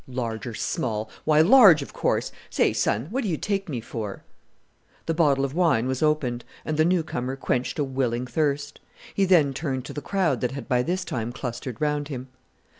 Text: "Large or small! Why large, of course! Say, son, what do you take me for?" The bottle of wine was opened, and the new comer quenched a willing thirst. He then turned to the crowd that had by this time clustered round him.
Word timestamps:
"Large 0.07 0.47
or 0.47 0.53
small! 0.55 1.11
Why 1.25 1.41
large, 1.41 1.83
of 1.83 1.93
course! 1.93 2.31
Say, 2.49 2.73
son, 2.73 3.05
what 3.11 3.21
do 3.21 3.29
you 3.29 3.37
take 3.37 3.69
me 3.69 3.79
for?" 3.79 4.23
The 5.05 5.13
bottle 5.13 5.45
of 5.45 5.53
wine 5.53 5.85
was 5.85 6.01
opened, 6.01 6.43
and 6.65 6.75
the 6.75 6.85
new 6.85 7.03
comer 7.03 7.35
quenched 7.35 7.77
a 7.77 7.83
willing 7.83 8.25
thirst. 8.25 8.79
He 9.13 9.25
then 9.25 9.53
turned 9.53 9.85
to 9.85 9.93
the 9.93 10.01
crowd 10.01 10.41
that 10.41 10.53
had 10.53 10.67
by 10.67 10.81
this 10.81 11.05
time 11.05 11.31
clustered 11.31 11.79
round 11.79 12.07
him. 12.07 12.29